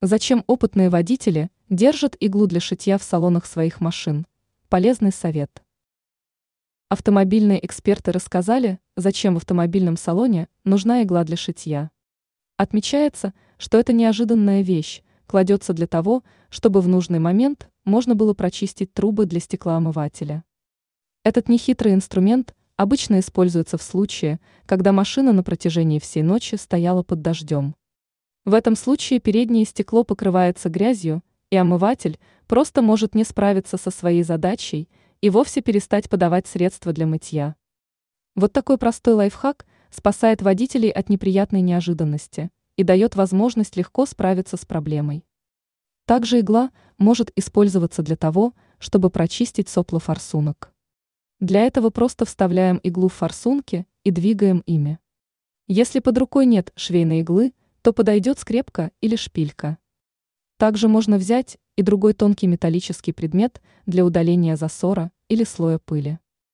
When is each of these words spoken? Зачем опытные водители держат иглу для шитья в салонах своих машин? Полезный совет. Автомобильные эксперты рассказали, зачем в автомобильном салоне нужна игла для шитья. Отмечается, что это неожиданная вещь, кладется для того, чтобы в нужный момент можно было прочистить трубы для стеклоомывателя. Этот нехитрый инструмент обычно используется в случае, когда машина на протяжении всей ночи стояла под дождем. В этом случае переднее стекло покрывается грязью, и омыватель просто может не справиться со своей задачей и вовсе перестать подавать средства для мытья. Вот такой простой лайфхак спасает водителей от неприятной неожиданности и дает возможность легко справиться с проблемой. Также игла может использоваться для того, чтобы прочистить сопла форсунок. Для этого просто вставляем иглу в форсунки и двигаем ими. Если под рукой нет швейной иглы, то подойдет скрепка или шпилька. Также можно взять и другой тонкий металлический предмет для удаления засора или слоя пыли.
Зачем 0.00 0.44
опытные 0.46 0.90
водители 0.90 1.50
держат 1.68 2.16
иглу 2.20 2.46
для 2.46 2.60
шитья 2.60 2.98
в 2.98 3.02
салонах 3.02 3.46
своих 3.46 3.80
машин? 3.80 4.28
Полезный 4.68 5.10
совет. 5.10 5.60
Автомобильные 6.88 7.66
эксперты 7.66 8.12
рассказали, 8.12 8.78
зачем 8.94 9.34
в 9.34 9.38
автомобильном 9.38 9.96
салоне 9.96 10.46
нужна 10.62 11.02
игла 11.02 11.24
для 11.24 11.36
шитья. 11.36 11.90
Отмечается, 12.56 13.34
что 13.56 13.76
это 13.76 13.92
неожиданная 13.92 14.62
вещь, 14.62 15.02
кладется 15.26 15.72
для 15.72 15.88
того, 15.88 16.22
чтобы 16.48 16.80
в 16.80 16.86
нужный 16.86 17.18
момент 17.18 17.68
можно 17.84 18.14
было 18.14 18.34
прочистить 18.34 18.94
трубы 18.94 19.26
для 19.26 19.40
стеклоомывателя. 19.40 20.44
Этот 21.24 21.48
нехитрый 21.48 21.92
инструмент 21.92 22.54
обычно 22.76 23.18
используется 23.18 23.76
в 23.76 23.82
случае, 23.82 24.38
когда 24.64 24.92
машина 24.92 25.32
на 25.32 25.42
протяжении 25.42 25.98
всей 25.98 26.22
ночи 26.22 26.54
стояла 26.54 27.02
под 27.02 27.20
дождем. 27.20 27.74
В 28.48 28.54
этом 28.54 28.76
случае 28.76 29.20
переднее 29.20 29.66
стекло 29.66 30.04
покрывается 30.04 30.70
грязью, 30.70 31.22
и 31.50 31.56
омыватель 31.56 32.18
просто 32.46 32.80
может 32.80 33.14
не 33.14 33.24
справиться 33.24 33.76
со 33.76 33.90
своей 33.90 34.22
задачей 34.22 34.88
и 35.20 35.28
вовсе 35.28 35.60
перестать 35.60 36.08
подавать 36.08 36.46
средства 36.46 36.94
для 36.94 37.06
мытья. 37.06 37.56
Вот 38.34 38.54
такой 38.54 38.78
простой 38.78 39.12
лайфхак 39.12 39.66
спасает 39.90 40.40
водителей 40.40 40.88
от 40.88 41.10
неприятной 41.10 41.60
неожиданности 41.60 42.50
и 42.78 42.84
дает 42.84 43.16
возможность 43.16 43.76
легко 43.76 44.06
справиться 44.06 44.56
с 44.56 44.64
проблемой. 44.64 45.26
Также 46.06 46.40
игла 46.40 46.70
может 46.96 47.30
использоваться 47.36 48.02
для 48.02 48.16
того, 48.16 48.54
чтобы 48.78 49.10
прочистить 49.10 49.68
сопла 49.68 50.00
форсунок. 50.00 50.72
Для 51.38 51.66
этого 51.66 51.90
просто 51.90 52.24
вставляем 52.24 52.78
иглу 52.78 53.08
в 53.08 53.12
форсунки 53.12 53.86
и 54.04 54.10
двигаем 54.10 54.62
ими. 54.64 54.98
Если 55.66 56.00
под 56.00 56.16
рукой 56.16 56.46
нет 56.46 56.72
швейной 56.76 57.20
иглы, 57.20 57.52
то 57.82 57.92
подойдет 57.92 58.38
скрепка 58.38 58.90
или 59.00 59.16
шпилька. 59.16 59.78
Также 60.56 60.88
можно 60.88 61.18
взять 61.18 61.58
и 61.76 61.82
другой 61.82 62.14
тонкий 62.14 62.46
металлический 62.46 63.12
предмет 63.12 63.62
для 63.86 64.04
удаления 64.04 64.56
засора 64.56 65.12
или 65.28 65.44
слоя 65.44 65.78
пыли. 65.78 66.18